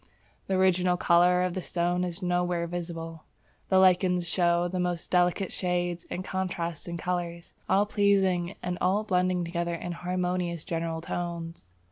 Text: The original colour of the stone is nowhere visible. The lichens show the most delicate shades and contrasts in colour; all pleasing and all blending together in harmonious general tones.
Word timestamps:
The 0.47 0.55
original 0.55 0.97
colour 0.97 1.43
of 1.43 1.53
the 1.53 1.61
stone 1.61 2.03
is 2.03 2.23
nowhere 2.23 2.65
visible. 2.65 3.25
The 3.69 3.77
lichens 3.77 4.27
show 4.27 4.67
the 4.67 4.79
most 4.79 5.11
delicate 5.11 5.51
shades 5.51 6.07
and 6.09 6.23
contrasts 6.25 6.87
in 6.87 6.97
colour; 6.97 7.39
all 7.69 7.85
pleasing 7.85 8.55
and 8.63 8.79
all 8.81 9.03
blending 9.03 9.43
together 9.45 9.75
in 9.75 9.91
harmonious 9.91 10.65
general 10.65 11.01
tones. 11.01 11.71